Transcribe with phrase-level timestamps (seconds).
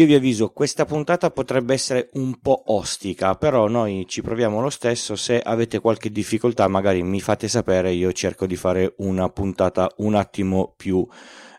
[0.00, 4.70] Io vi avviso, questa puntata potrebbe essere un po' ostica, però noi ci proviamo lo
[4.70, 5.14] stesso.
[5.14, 10.14] Se avete qualche difficoltà, magari mi fate sapere, io cerco di fare una puntata un
[10.14, 11.06] attimo più,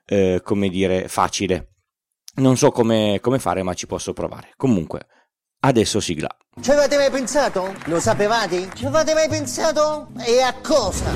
[0.08, 1.76] eh, come dire, facile.
[2.38, 4.54] Non so come, come fare, ma ci posso provare.
[4.58, 5.06] Comunque,
[5.60, 6.36] adesso sigla.
[6.60, 7.72] Ci avete mai pensato?
[7.86, 8.70] Lo sapevate?
[8.74, 10.08] Ci avete mai pensato?
[10.26, 11.12] E a cosa?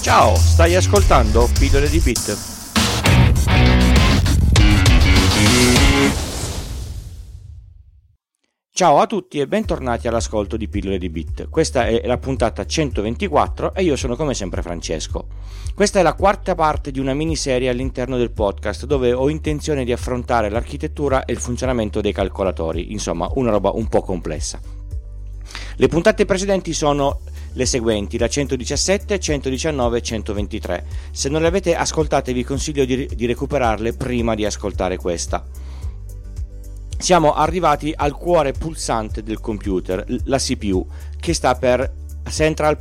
[0.00, 2.57] Ciao, stai ascoltando Pillole di Bit.
[8.78, 11.48] Ciao a tutti e bentornati all'ascolto di Pillole di Bit.
[11.48, 15.26] Questa è la puntata 124 e io sono come sempre Francesco.
[15.74, 19.90] Questa è la quarta parte di una miniserie all'interno del podcast dove ho intenzione di
[19.90, 24.60] affrontare l'architettura e il funzionamento dei calcolatori, insomma una roba un po' complessa.
[25.74, 27.18] Le puntate precedenti sono
[27.54, 30.86] le seguenti, la 117, 119 e 123.
[31.10, 35.44] Se non le avete ascoltate vi consiglio di, di recuperarle prima di ascoltare questa
[36.98, 40.86] siamo arrivati al cuore pulsante del computer, la CPU,
[41.18, 41.90] che sta per
[42.28, 42.76] Central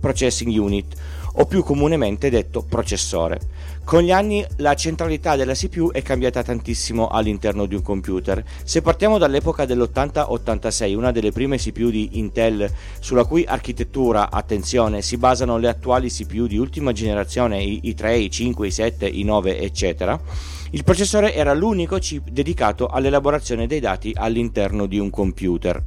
[0.00, 0.94] Processing Unit,
[1.38, 3.40] o più comunemente detto processore.
[3.84, 8.42] Con gli anni la centralità della CPU è cambiata tantissimo all'interno di un computer.
[8.64, 15.16] Se partiamo dall'epoca dell'80-86, una delle prime CPU di Intel sulla cui architettura, attenzione, si
[15.16, 19.22] basano le attuali CPU di ultima generazione, i, i 3, i 5, i 7, i
[19.22, 20.20] 9, eccetera,
[20.76, 25.82] il processore era l'unico chip dedicato all'elaborazione dei dati all'interno di un computer.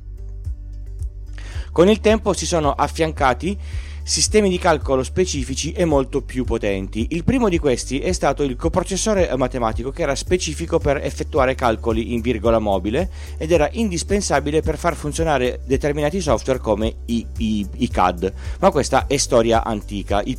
[1.71, 3.55] Con il tempo si sono affiancati
[4.01, 7.09] sistemi di calcolo specifici e molto più potenti.
[7.11, 12.11] Il primo di questi è stato il coprocessore matematico che era specifico per effettuare calcoli
[12.15, 17.87] in virgola mobile ed era indispensabile per far funzionare determinati software come i, i, i
[17.89, 18.33] CAD.
[18.57, 20.35] Ma questa è storia antica, i,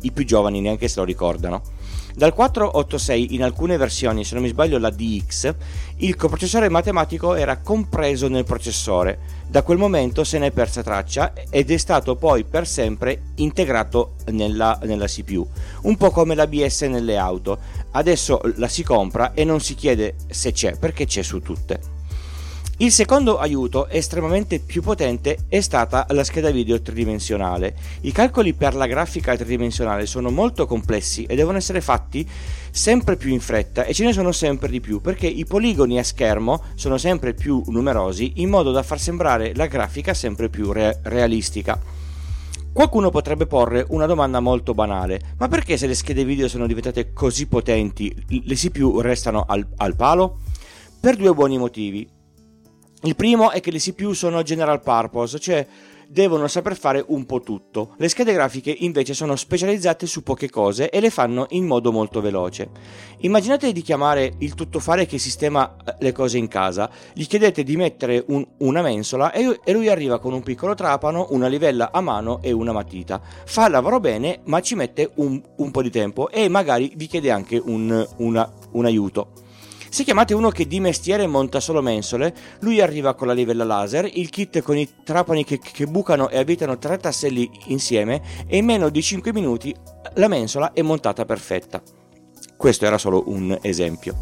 [0.00, 1.79] i più giovani neanche se lo ricordano.
[2.20, 5.54] Dal 486 in alcune versioni, se non mi sbaglio la DX,
[6.00, 9.18] il coprocessore matematico era compreso nel processore.
[9.48, 14.16] Da quel momento se ne è persa traccia ed è stato poi per sempre integrato
[14.32, 15.48] nella, nella CPU,
[15.84, 17.58] un po' come l'ABS nelle auto.
[17.92, 21.99] Adesso la si compra e non si chiede se c'è, perché c'è su tutte.
[22.82, 27.76] Il secondo aiuto, estremamente più potente, è stata la scheda video tridimensionale.
[28.00, 32.26] I calcoli per la grafica tridimensionale sono molto complessi e devono essere fatti
[32.70, 36.02] sempre più in fretta e ce ne sono sempre di più perché i poligoni a
[36.02, 41.00] schermo sono sempre più numerosi in modo da far sembrare la grafica sempre più re-
[41.02, 41.78] realistica.
[42.72, 47.12] Qualcuno potrebbe porre una domanda molto banale, ma perché se le schede video sono diventate
[47.12, 50.38] così potenti le CPU restano al, al palo?
[50.98, 52.18] Per due buoni motivi.
[53.02, 55.66] Il primo è che le CPU sono general purpose, cioè
[56.06, 57.94] devono saper fare un po' tutto.
[57.96, 62.20] Le schede grafiche invece sono specializzate su poche cose e le fanno in modo molto
[62.20, 62.68] veloce.
[63.20, 67.76] Immaginate di chiamare il tuttofare che sistema eh, le cose in casa, gli chiedete di
[67.76, 72.02] mettere un, una mensola e, e, lui arriva con un piccolo trapano, una livella a
[72.02, 73.18] mano e una matita.
[73.46, 77.06] Fa il lavoro bene ma ci mette un, un po' di tempo e magari vi
[77.06, 79.48] chiede anche un, una, un aiuto.
[79.92, 84.08] Se chiamate uno che di mestiere monta solo mensole, lui arriva con la livella laser,
[84.12, 88.66] il kit con i trapani che, che bucano e abitano tre tasselli insieme e in
[88.66, 89.74] meno di 5 minuti
[90.14, 91.82] la mensola è montata perfetta.
[92.56, 94.16] Questo era solo un esempio.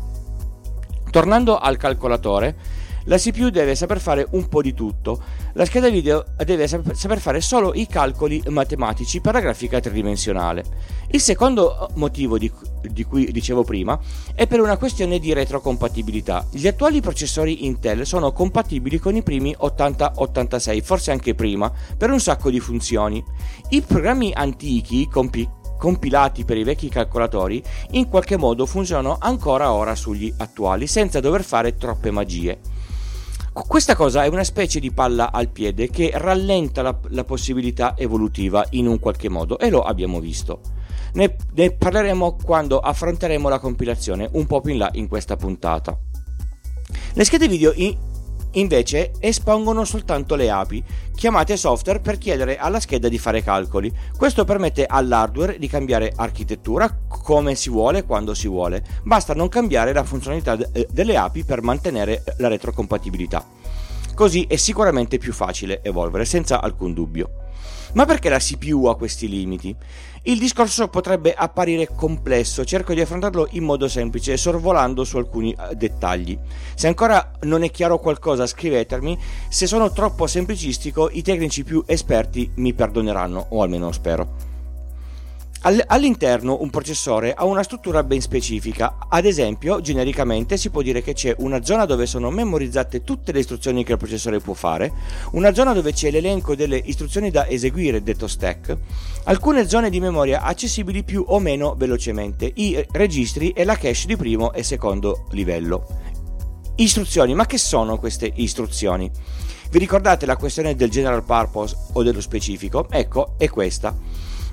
[1.11, 2.57] Tornando al calcolatore,
[3.05, 5.23] la CPU deve saper fare un po' di tutto.
[5.53, 10.65] La scheda video deve saper fare solo i calcoli matematici per la grafica tridimensionale.
[11.11, 12.53] Il secondo motivo di,
[12.83, 13.99] di cui dicevo prima
[14.35, 16.47] è per una questione di retrocompatibilità.
[16.51, 22.21] Gli attuali processori Intel sono compatibili con i primi 8086, forse anche prima, per un
[22.21, 23.23] sacco di funzioni.
[23.71, 27.63] I programmi antichi compi- compilati per i vecchi calcolatori
[27.93, 32.59] in qualche modo funzionano ancora ora sugli attuali senza dover fare troppe magie.
[33.53, 38.65] Questa cosa è una specie di palla al piede che rallenta la, la possibilità evolutiva
[38.71, 40.61] in un qualche modo e lo abbiamo visto.
[41.15, 45.97] Ne, ne parleremo quando affronteremo la compilazione un po' più in là in questa puntata.
[47.15, 47.97] Le schede video in,
[48.53, 50.83] Invece espongono soltanto le API,
[51.15, 53.93] chiamate software per chiedere alla scheda di fare calcoli.
[54.17, 58.83] Questo permette all'hardware di cambiare architettura come si vuole quando si vuole.
[59.03, 63.47] Basta non cambiare la funzionalità delle API per mantenere la retrocompatibilità.
[64.15, 67.48] Così è sicuramente più facile evolvere, senza alcun dubbio.
[67.93, 69.75] Ma perché la CPU ha questi limiti?
[70.23, 75.75] Il discorso potrebbe apparire complesso, cerco di affrontarlo in modo semplice, sorvolando su alcuni eh,
[75.75, 76.39] dettagli.
[76.75, 79.19] Se ancora non è chiaro qualcosa, scrivetemi.
[79.49, 84.58] Se sono troppo semplicistico, i tecnici più esperti mi perdoneranno, o almeno spero.
[85.63, 91.15] All'interno un processore ha una struttura ben specifica, ad esempio genericamente si può dire che
[91.15, 94.93] c'è una zona dove sono memorizzate tutte le istruzioni che il processore può fare,
[95.33, 98.77] una zona dove c'è l'elenco delle istruzioni da eseguire detto stack,
[99.25, 104.17] alcune zone di memoria accessibili più o meno velocemente, i registri e la cache di
[104.17, 105.87] primo e secondo livello.
[106.77, 109.11] Istruzioni, ma che sono queste istruzioni?
[109.71, 112.87] Vi ricordate la questione del general purpose o dello specifico?
[112.89, 113.95] Ecco, è questa.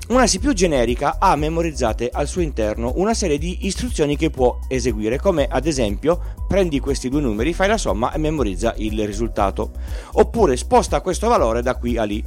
[0.08, 5.18] Una CPU generica ha memorizzate al suo interno una serie di istruzioni che può eseguire,
[5.18, 9.72] come ad esempio prendi questi due numeri, fai la somma e memorizza il risultato,
[10.12, 12.24] oppure sposta questo valore da qui a lì,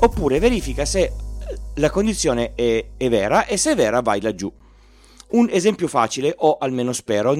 [0.00, 1.12] oppure verifica se
[1.74, 4.52] la condizione è, è vera e se è vera vai laggiù.
[5.30, 7.32] Un esempio facile, o almeno spero,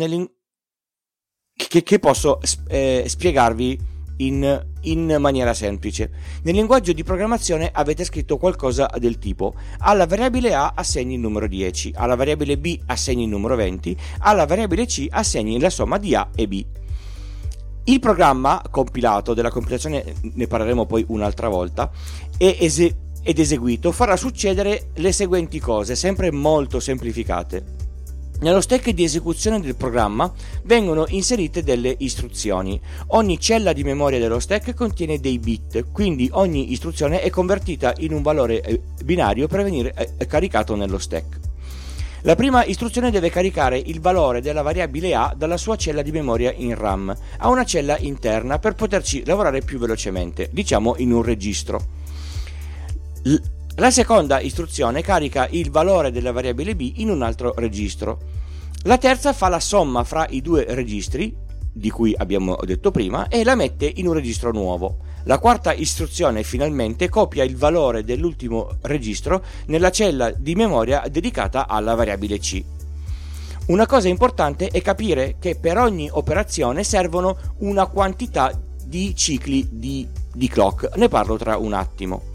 [1.52, 2.38] che, che, posso
[2.68, 3.78] eh, spiegarvi
[4.20, 6.10] in, in, maniera semplice.
[6.42, 11.46] Nel linguaggio di programmazione avete scritto qualcosa del tipo alla variabile A assegni il numero
[11.46, 16.14] 10, alla variabile B assegni il numero 20, alla variabile C assegni la somma di
[16.14, 16.64] A e B.
[17.84, 21.90] Il programma compilato, della compilazione ne parleremo poi un'altra volta,
[22.36, 27.79] ed eseguito farà succedere le seguenti cose, sempre molto semplificate.
[28.40, 30.32] Nello stack di esecuzione del programma
[30.62, 32.80] vengono inserite delle istruzioni.
[33.08, 38.14] Ogni cella di memoria dello stack contiene dei bit, quindi ogni istruzione è convertita in
[38.14, 41.38] un valore eh, binario per venire eh, caricato nello stack.
[42.22, 46.50] La prima istruzione deve caricare il valore della variabile A dalla sua cella di memoria
[46.56, 51.84] in RAM a una cella interna per poterci lavorare più velocemente, diciamo in un registro.
[53.80, 58.18] La seconda istruzione carica il valore della variabile b in un altro registro.
[58.82, 61.34] La terza fa la somma fra i due registri,
[61.72, 64.98] di cui abbiamo detto prima, e la mette in un registro nuovo.
[65.24, 71.94] La quarta istruzione finalmente copia il valore dell'ultimo registro nella cella di memoria dedicata alla
[71.94, 72.62] variabile c.
[73.68, 78.52] Una cosa importante è capire che per ogni operazione servono una quantità
[78.84, 80.96] di cicli di, di clock.
[80.96, 82.29] Ne parlo tra un attimo.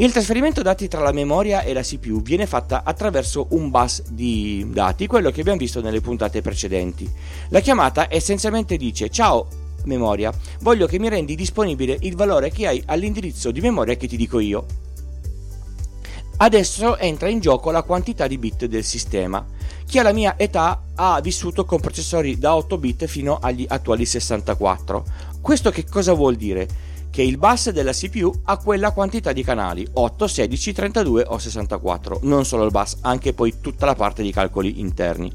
[0.00, 4.64] Il trasferimento dati tra la memoria e la CPU viene fatta attraverso un bus di
[4.70, 7.10] dati, quello che abbiamo visto nelle puntate precedenti.
[7.48, 9.48] La chiamata essenzialmente dice ciao
[9.86, 14.16] memoria, voglio che mi rendi disponibile il valore che hai all'indirizzo di memoria che ti
[14.16, 14.66] dico io.
[16.36, 19.44] Adesso entra in gioco la quantità di bit del sistema.
[19.84, 24.06] Chi ha la mia età ha vissuto con processori da 8 bit fino agli attuali
[24.06, 25.04] 64.
[25.40, 26.86] Questo che cosa vuol dire?
[27.10, 32.20] Che il bus della CPU ha quella quantità di canali 8, 16, 32 o 64,
[32.22, 35.32] non solo il bus, anche poi tutta la parte di calcoli interni.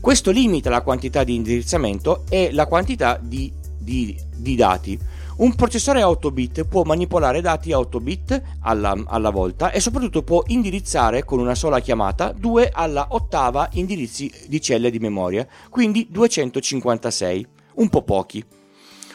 [0.00, 4.98] Questo limita la quantità di indirizzamento e la quantità di, di, di dati.
[5.38, 9.80] Un processore a 8 bit può manipolare dati a 8 bit alla, alla, volta e
[9.80, 15.46] soprattutto può indirizzare con una sola chiamata 2 alla ottava indirizzi di celle di memoria,
[15.68, 18.42] quindi 256, un po' pochi.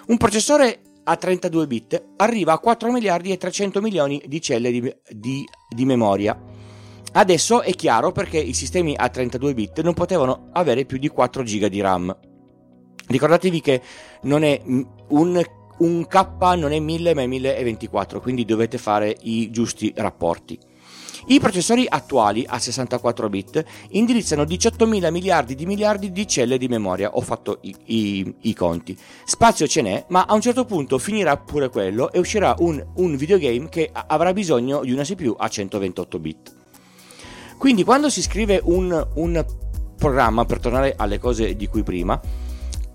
[0.08, 0.80] Un processore
[1.12, 5.86] a 32 bit arriva a 4 miliardi e 300 milioni di celle di, di, di
[5.86, 6.40] memoria.
[7.14, 11.44] Adesso è chiaro perché i sistemi a 32 bit non potevano avere più di 4
[11.44, 12.18] giga di RAM.
[13.08, 13.82] Ricordatevi che
[14.24, 15.42] non è un,
[15.80, 20.58] un K non è 1000 ma è 1024, quindi dovete fare i giusti rapporti.
[21.28, 27.16] I processori attuali a 64 bit indirizzano 18.000 miliardi di miliardi di celle di memoria,
[27.16, 28.98] ho fatto i, i, i, conti.
[29.24, 33.16] Spazio ce n'è, ma a un certo punto finirà pure quello e uscirà un, un
[33.16, 36.54] videogame che avrà bisogno di una CPU a 128 bit.
[37.58, 39.46] Quindi quando si scrive un, un
[39.98, 42.20] programma, per tornare alle cose di cui prima,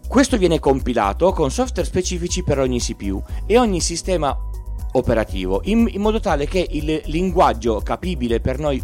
[0.08, 4.36] questo viene compilato con software specifici per ogni CPU e ogni sistema
[4.96, 8.82] operativo, in, in modo tale che il linguaggio capibile per noi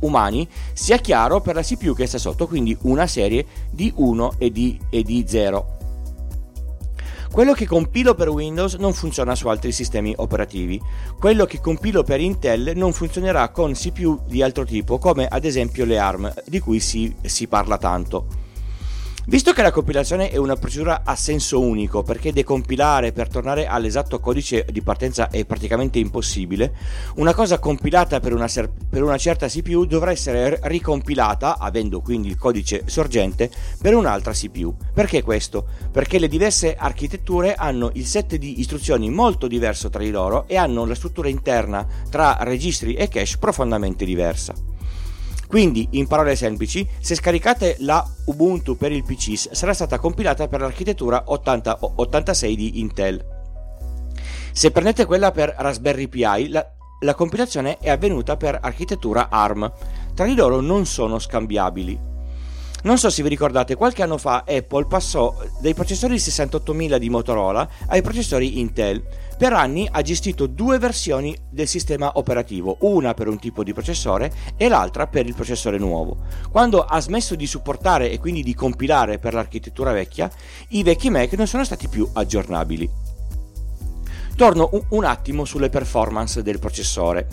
[0.00, 4.50] umani sia chiaro per la CPU che sta sotto, quindi una serie di 1 e
[4.50, 5.76] di, e di 0.
[7.30, 10.80] Quello che compilo per Windows non funziona su altri sistemi operativi.
[11.18, 15.84] Quello che compilo per Intel non funzionerà con CPU di altro tipo, come ad esempio
[15.84, 18.47] le ARM, di cui si, si parla tanto.
[19.28, 24.20] Visto che la compilazione è una procedura a senso unico, perché decompilare per tornare all'esatto
[24.20, 26.74] codice di partenza è praticamente impossibile,
[27.16, 32.28] una cosa compilata per una, ser- per una certa CPU dovrà essere ricompilata, avendo quindi
[32.28, 34.74] il codice sorgente, per un'altra CPU.
[34.94, 35.66] Perché questo?
[35.92, 40.56] Perché le diverse architetture hanno il set di istruzioni molto diverso tra di loro e
[40.56, 44.77] hanno la struttura interna tra registri e cache profondamente diversa.
[45.48, 50.60] Quindi, in parole semplici, se scaricate la Ubuntu per il PC sarà stata compilata per
[50.60, 53.24] l'architettura 80, 86 di Intel.
[54.52, 56.64] Se prendete quella per Raspberry Pi, la,
[57.00, 59.72] la compilazione è avvenuta per architettura ARM.
[60.14, 62.17] tra di loro non sono scambiabili.
[62.80, 67.68] Non so se vi ricordate, qualche anno fa Apple passò dai processori 68000 di Motorola
[67.88, 69.02] ai processori Intel.
[69.36, 74.32] Per anni ha gestito due versioni del sistema operativo, una per un tipo di processore
[74.56, 76.18] e l'altra per il processore nuovo.
[76.52, 80.30] Quando ha smesso di supportare e quindi di compilare per l'architettura vecchia,
[80.68, 82.88] i vecchi Mac non sono stati più aggiornabili.
[84.36, 87.26] Torno un attimo sulle performance del processore.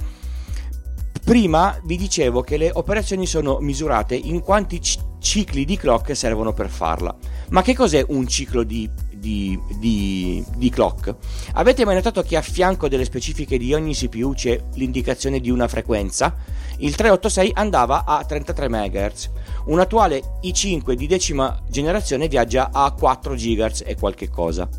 [1.24, 4.80] Prima vi dicevo che le operazioni sono misurate in quanti
[5.26, 7.14] cicli di clock servono per farla.
[7.50, 11.16] Ma che cos'è un ciclo di, di, di, di, clock?
[11.54, 15.68] Avete mai notato che a fianco delle specifiche di ogni CPU c'è l'indicazione di una
[15.68, 16.36] frequenza?
[16.78, 19.32] Il 386 andava a 33 MHz.
[19.66, 24.70] Un attuale i5 di decima generazione viaggia a 4 GHz e qualche cosa.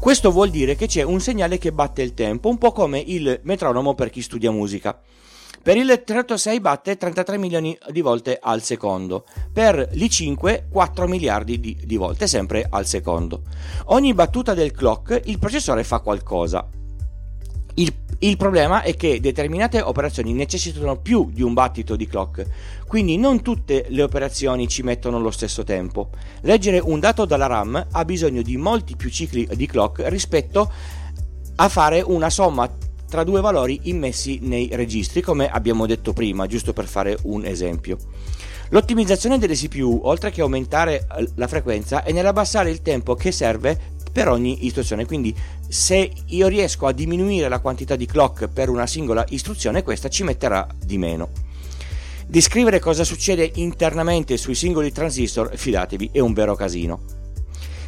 [0.00, 3.38] Questo vuol dire che c'è un segnale che batte il tempo, un po' come il
[3.42, 4.98] metronomo per chi studia musica.
[5.62, 11.76] Per il 386 batte 33 milioni di volte al secondo, per l'i5 4 miliardi di,
[11.84, 13.42] di volte sempre al secondo.
[13.86, 16.66] Ogni battuta del clock il processore fa qualcosa.
[17.74, 22.46] Il, il, problema è che determinate operazioni necessitano più di un battito di clock,
[22.86, 26.08] quindi non tutte le operazioni ci mettono lo stesso tempo.
[26.40, 30.72] Leggere un dato dalla RAM ha bisogno di molti più cicli di clock rispetto
[31.56, 32.66] a fare una somma
[33.10, 37.98] tra due valori immessi nei registri, come abbiamo detto prima, giusto per fare un esempio.
[38.70, 43.78] L'ottimizzazione delle CPU, oltre che aumentare la frequenza, è nell'abbassare il tempo che serve
[44.12, 45.04] per ogni istruzione.
[45.04, 45.34] Quindi
[45.68, 50.22] se io riesco a diminuire la quantità di clock per una singola istruzione, questa ci
[50.22, 51.30] metterà di meno.
[52.26, 57.19] Descrivere cosa succede internamente sui singoli transistor, fidatevi, è un vero casino.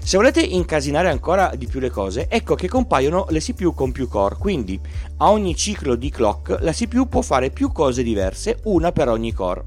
[0.04, 4.08] Se volete incasinare ancora di più le cose, ecco che compaiono le CPU con più
[4.08, 4.78] core, quindi
[5.18, 9.32] a ogni ciclo di clock la CPU può fare più cose diverse, una per ogni
[9.32, 9.64] core.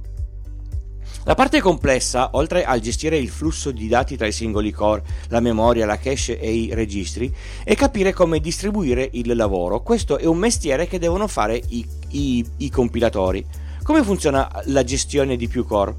[1.24, 5.40] La parte complessa, oltre al gestire il flusso di dati tra i singoli core, la
[5.40, 9.82] memoria, la cache e i registri, è capire come distribuire il lavoro.
[9.82, 13.44] Questo è un mestiere che devono fare i, i, i compilatori.
[13.82, 15.96] Come funziona la gestione di più core?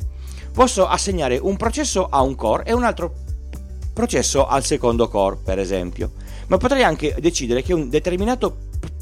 [0.53, 3.25] Posso assegnare un processo a un core e un altro
[3.97, 6.11] processo al secondo core, per esempio,
[6.49, 8.55] ma potrei anche decidere che un determinato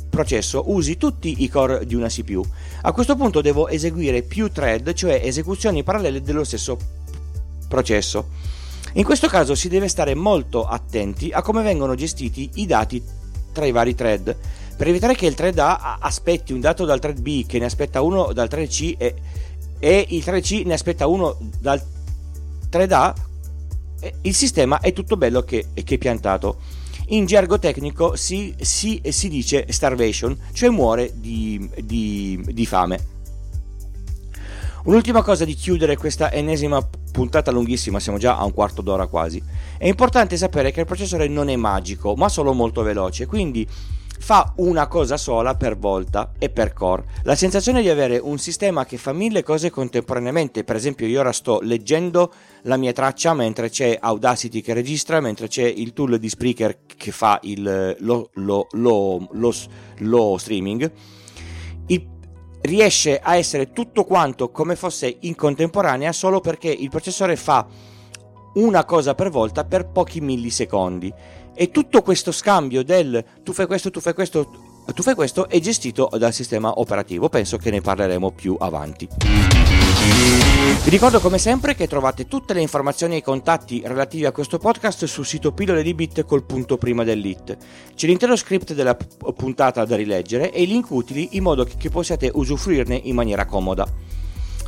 [0.08, 2.44] processo usi tutti i core di una CPU.
[2.82, 6.78] A questo punto devo eseguire più thread, cioè esecuzioni parallele dello stesso
[7.66, 8.28] processo.
[8.92, 13.02] In questo caso si deve stare molto attenti a come vengono gestiti i dati
[13.52, 14.36] tra i vari thread,
[14.76, 18.00] per evitare che il thread A aspetti un dato dal thread B che ne aspetta
[18.00, 19.14] uno dal thread C e,
[19.80, 21.82] e il thread C ne aspetta uno dal
[22.70, 23.12] thread A,
[24.22, 26.58] il sistema è tutto bello che, che è piantato.
[27.08, 33.12] In gergo tecnico si, si, si dice starvation, cioè muore di, di, di fame.
[34.84, 39.42] Un'ultima cosa di chiudere questa ennesima puntata lunghissima, siamo già a un quarto d'ora quasi.
[39.78, 43.66] È importante sapere che il processore non è magico, ma solo molto veloce, quindi
[44.24, 47.04] fa una cosa sola per volta e per core.
[47.24, 51.30] La sensazione di avere un sistema che fa mille cose contemporaneamente, per esempio io ora
[51.30, 56.30] sto leggendo la mia traccia mentre c'è Audacity che registra, mentre c'è il tool di
[56.30, 59.28] Spreaker che fa il, lo, lo, lo,
[59.98, 60.90] lo streaming,
[61.88, 62.08] il,
[62.62, 67.66] riesce a essere tutto quanto come fosse in contemporanea solo perché il processore fa
[68.54, 71.12] una cosa per volta per pochi millisecondi
[71.54, 74.50] e tutto questo scambio del tu fai questo, tu fai questo,
[74.92, 77.28] tu fai questo è gestito dal sistema operativo.
[77.28, 79.08] Penso che ne parleremo più avanti.
[80.84, 84.58] Vi ricordo come sempre che trovate tutte le informazioni e i contatti relativi a questo
[84.58, 87.56] podcast sul sito pillole di bit col punto prima dell'it.
[87.94, 92.30] C'è l'intero script della puntata da rileggere e i link utili in modo che possiate
[92.32, 93.88] usufruirne in maniera comoda.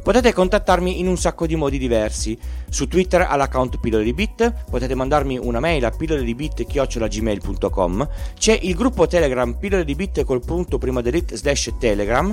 [0.07, 2.39] Potete contattarmi in un sacco di modi diversi.
[2.69, 8.09] Su Twitter all'account pillole di bit, potete mandarmi una mail a pillole di bit-gmail.com.
[8.39, 12.33] C'è il gruppo Telegram pillole di bit col punto prima delete slash telegram.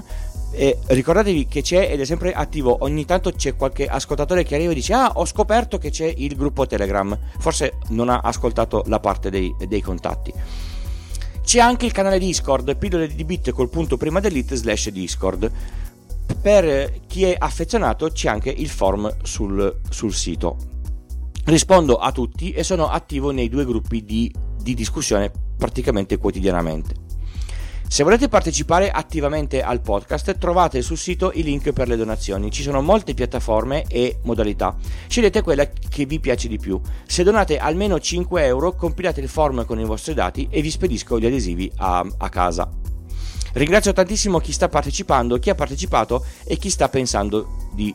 [0.52, 2.78] E ricordatevi che c'è ed è sempre attivo.
[2.82, 6.36] Ogni tanto c'è qualche ascoltatore che arriva e dice: Ah, ho scoperto che c'è il
[6.36, 7.18] gruppo Telegram.
[7.40, 10.32] Forse non ha ascoltato la parte dei, dei contatti.
[11.44, 15.52] C'è anche il canale Discord, pillole di bit col punto prima delete slash Discord
[16.42, 20.58] per chi è affezionato c'è anche il form sul, sul sito.
[21.46, 27.04] Rispondo a tutti e sono attivo nei due gruppi di, di discussione praticamente quotidianamente.
[27.94, 32.50] Se volete partecipare attivamente al podcast, trovate sul sito i link per le donazioni.
[32.50, 34.76] Ci sono molte piattaforme e modalità.
[35.08, 36.82] Scegliete quella che vi piace di più.
[37.06, 41.20] Se donate almeno 5 euro, compilate il form con i vostri dati e vi spedisco
[41.20, 42.93] gli adesivi a, a casa.
[43.54, 47.94] Ringrazio tantissimo chi sta partecipando, chi ha partecipato e chi sta pensando di,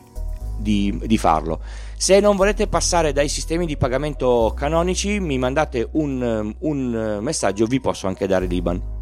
[0.57, 1.59] di, di farlo.
[1.97, 7.81] Se non volete passare dai sistemi di pagamento canonici, mi mandate un, un messaggio, vi
[7.81, 8.97] posso anche dare l'IBAN.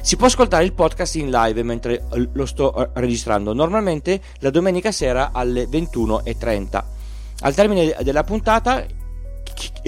[0.00, 4.92] Si può ascoltare il podcast in live mentre lo sto eh, registrando, normalmente la domenica
[4.92, 6.84] sera alle 21.30.
[7.40, 8.86] Al termine della puntata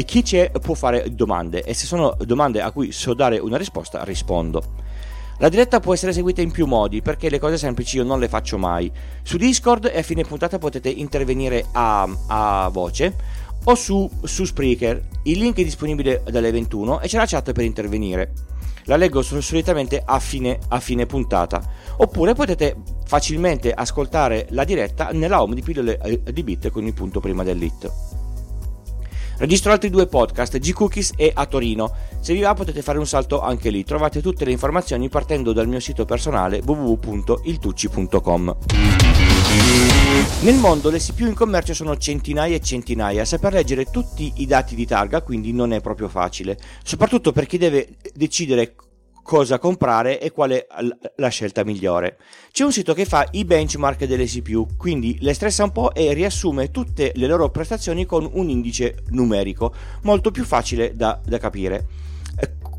[0.04, 4.02] chi c'è può fare domande e se sono domande a cui so dare una risposta
[4.04, 4.88] rispondo.
[5.40, 8.28] La diretta può essere eseguita in più modi perché le cose semplici io non le
[8.28, 8.92] faccio mai.
[9.22, 13.16] Su Discord e a fine puntata potete intervenire a, a voce
[13.64, 15.02] o su, su Spreaker.
[15.22, 18.32] Il link è disponibile dalle 21 e c'è la chat per intervenire.
[18.84, 21.62] La leggo solitamente a fine, a fine puntata.
[21.96, 26.92] Oppure potete facilmente ascoltare la diretta nella home di pillole eh, di bit con il
[26.92, 28.09] punto prima dell'hit.
[29.40, 31.90] Registro altri due podcast, G-Cookies e A Torino.
[32.20, 33.84] Se vi va potete fare un salto anche lì.
[33.84, 38.56] Trovate tutte le informazioni partendo dal mio sito personale www.iltucci.com.
[40.42, 44.74] Nel mondo le CPU in commercio sono centinaia e centinaia, saper leggere tutti i dati
[44.74, 48.74] di targa quindi non è proprio facile, soprattutto per chi deve decidere
[49.22, 50.66] cosa comprare e qual è
[51.16, 52.18] la scelta migliore.
[52.50, 56.12] C'è un sito che fa i benchmark delle CPU, quindi le stressa un po' e
[56.12, 59.72] riassume tutte le loro prestazioni con un indice numerico,
[60.02, 61.86] molto più facile da, da capire.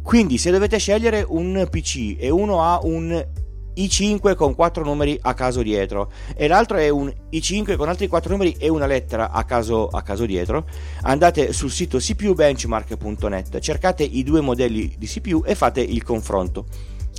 [0.04, 3.26] Quindi se dovete scegliere un PC e uno ha un
[3.75, 6.12] i5 con 4 numeri a caso dietro.
[6.36, 10.01] E l'altro è un i5 con altri 4 numeri e una lettera a caso, a
[10.01, 10.66] caso dietro.
[11.01, 16.66] Andate sul sito cpubenchmark.net cercate i due modelli di CPU e fate il confronto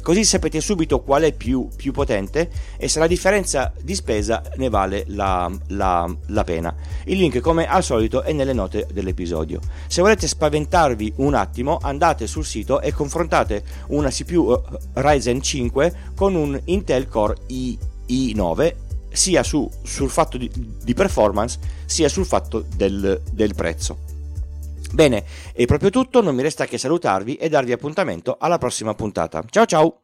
[0.03, 4.69] Così sapete subito qual è più, più potente e se la differenza di spesa ne
[4.69, 6.75] vale la, la, la, pena.
[7.05, 9.61] Il link come al solito è nelle note dell'episodio.
[9.87, 14.61] Se volete spaventarvi un attimo andate sul sito e confrontate una CPU eh,
[14.95, 17.79] Ryzen 5 con un Intel Core i,
[18.09, 18.75] i9
[19.13, 20.51] sia su, sul fatto di,
[20.83, 24.12] di, performance sia sul fatto del, del prezzo.
[24.93, 29.43] Bene, è proprio tutto, non mi resta che salutarvi e darvi appuntamento alla prossima puntata.
[29.49, 29.97] Ciao ciao!